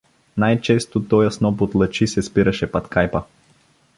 Най-често 0.37 1.03
тоя 1.03 1.31
сноп 1.31 1.61
от 1.61 1.75
лъчи 1.75 2.07
се 2.07 2.21
спираше 2.21 2.71
пад 2.71 2.89
Кайпа. 2.89 3.23